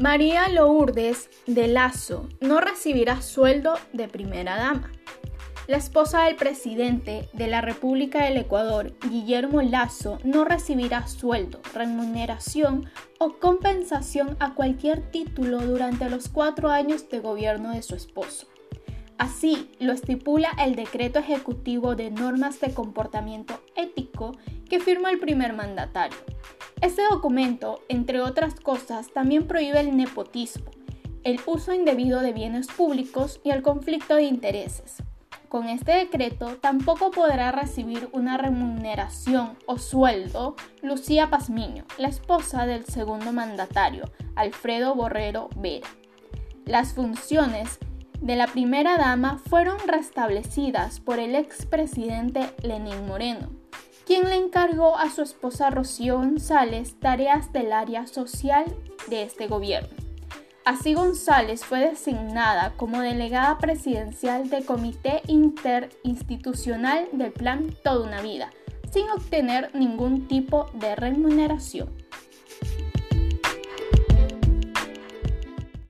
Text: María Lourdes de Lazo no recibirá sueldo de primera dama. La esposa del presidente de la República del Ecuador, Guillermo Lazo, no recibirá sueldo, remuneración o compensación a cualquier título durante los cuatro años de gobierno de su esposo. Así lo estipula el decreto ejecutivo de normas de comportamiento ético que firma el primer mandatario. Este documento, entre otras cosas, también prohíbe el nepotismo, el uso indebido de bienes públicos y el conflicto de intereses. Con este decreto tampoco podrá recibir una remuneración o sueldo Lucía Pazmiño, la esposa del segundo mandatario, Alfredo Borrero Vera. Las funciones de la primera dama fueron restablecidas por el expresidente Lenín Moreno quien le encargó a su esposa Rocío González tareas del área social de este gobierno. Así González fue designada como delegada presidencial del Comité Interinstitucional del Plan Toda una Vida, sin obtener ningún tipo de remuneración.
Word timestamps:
María 0.00 0.48
Lourdes 0.48 1.28
de 1.46 1.68
Lazo 1.68 2.26
no 2.40 2.58
recibirá 2.62 3.20
sueldo 3.20 3.74
de 3.92 4.08
primera 4.08 4.56
dama. 4.56 4.90
La 5.66 5.76
esposa 5.76 6.22
del 6.22 6.36
presidente 6.36 7.28
de 7.34 7.48
la 7.48 7.60
República 7.60 8.24
del 8.24 8.38
Ecuador, 8.38 8.94
Guillermo 9.10 9.60
Lazo, 9.60 10.18
no 10.24 10.46
recibirá 10.46 11.06
sueldo, 11.06 11.60
remuneración 11.74 12.88
o 13.18 13.34
compensación 13.34 14.38
a 14.40 14.54
cualquier 14.54 15.02
título 15.10 15.58
durante 15.60 16.08
los 16.08 16.30
cuatro 16.30 16.70
años 16.70 17.10
de 17.10 17.20
gobierno 17.20 17.72
de 17.72 17.82
su 17.82 17.94
esposo. 17.94 18.46
Así 19.18 19.70
lo 19.80 19.92
estipula 19.92 20.48
el 20.64 20.76
decreto 20.76 21.18
ejecutivo 21.18 21.94
de 21.94 22.10
normas 22.10 22.58
de 22.58 22.72
comportamiento 22.72 23.60
ético 23.76 24.32
que 24.66 24.80
firma 24.80 25.10
el 25.10 25.18
primer 25.18 25.52
mandatario. 25.52 26.16
Este 26.80 27.02
documento, 27.10 27.80
entre 27.90 28.22
otras 28.22 28.54
cosas, 28.58 29.12
también 29.12 29.46
prohíbe 29.46 29.80
el 29.80 29.98
nepotismo, 29.98 30.70
el 31.24 31.38
uso 31.44 31.74
indebido 31.74 32.20
de 32.20 32.32
bienes 32.32 32.68
públicos 32.68 33.38
y 33.44 33.50
el 33.50 33.60
conflicto 33.60 34.14
de 34.14 34.22
intereses. 34.22 35.02
Con 35.50 35.68
este 35.68 35.92
decreto 35.92 36.56
tampoco 36.56 37.10
podrá 37.10 37.52
recibir 37.52 38.08
una 38.12 38.38
remuneración 38.38 39.58
o 39.66 39.76
sueldo 39.76 40.56
Lucía 40.80 41.28
Pazmiño, 41.28 41.84
la 41.98 42.08
esposa 42.08 42.64
del 42.64 42.86
segundo 42.86 43.30
mandatario, 43.30 44.10
Alfredo 44.34 44.94
Borrero 44.94 45.50
Vera. 45.56 45.88
Las 46.64 46.94
funciones 46.94 47.78
de 48.22 48.36
la 48.36 48.46
primera 48.46 48.96
dama 48.96 49.38
fueron 49.50 49.76
restablecidas 49.86 50.98
por 50.98 51.18
el 51.18 51.34
expresidente 51.34 52.54
Lenín 52.62 53.06
Moreno 53.06 53.59
quien 54.10 54.28
le 54.28 54.34
encargó 54.34 54.98
a 54.98 55.08
su 55.08 55.22
esposa 55.22 55.70
Rocío 55.70 56.16
González 56.16 56.96
tareas 56.98 57.52
del 57.52 57.72
área 57.72 58.08
social 58.08 58.64
de 59.08 59.22
este 59.22 59.46
gobierno. 59.46 59.88
Así 60.64 60.94
González 60.94 61.64
fue 61.64 61.90
designada 61.90 62.72
como 62.76 63.02
delegada 63.02 63.58
presidencial 63.58 64.50
del 64.50 64.64
Comité 64.64 65.22
Interinstitucional 65.28 67.06
del 67.12 67.30
Plan 67.30 67.72
Toda 67.84 68.04
una 68.04 68.20
Vida, 68.20 68.50
sin 68.92 69.08
obtener 69.10 69.70
ningún 69.76 70.26
tipo 70.26 70.68
de 70.74 70.96
remuneración. 70.96 71.88